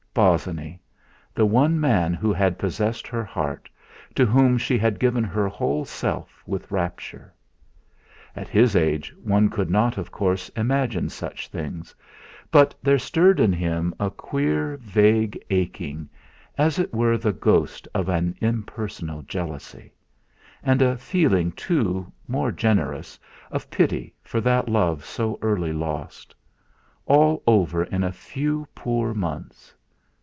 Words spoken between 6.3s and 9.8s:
with rapture! At his age one could